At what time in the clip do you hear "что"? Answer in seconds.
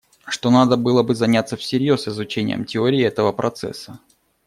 0.27-0.49